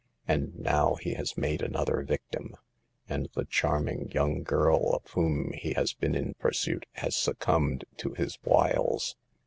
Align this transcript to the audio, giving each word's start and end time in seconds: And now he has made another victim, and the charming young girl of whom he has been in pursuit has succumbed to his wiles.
And 0.27 0.55
now 0.57 0.95
he 0.95 1.13
has 1.13 1.37
made 1.37 1.61
another 1.61 2.01
victim, 2.01 2.55
and 3.07 3.29
the 3.35 3.45
charming 3.45 4.09
young 4.09 4.41
girl 4.41 4.93
of 4.95 5.11
whom 5.11 5.51
he 5.53 5.73
has 5.73 5.93
been 5.93 6.15
in 6.15 6.33
pursuit 6.39 6.87
has 6.93 7.15
succumbed 7.15 7.85
to 7.97 8.15
his 8.15 8.39
wiles. 8.43 9.15